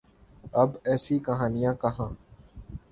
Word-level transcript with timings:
اب 0.61 0.69
ایسی 0.89 1.15
کہانیاں 1.25 1.73
کہاں۔ 1.81 2.11